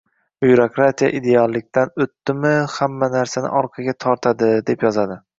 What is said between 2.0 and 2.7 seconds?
o`tdimi,